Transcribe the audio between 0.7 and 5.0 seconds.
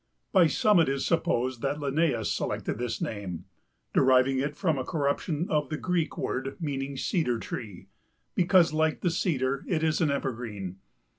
it is supposed that Linnaeus selected this name, deriving it from a